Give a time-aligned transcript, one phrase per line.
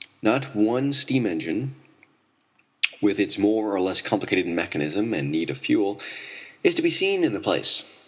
[0.23, 1.75] Not one steam engine,
[3.01, 6.01] with its more or less complicated mechanism and need of fuel,
[6.63, 7.83] is to be seen in the place.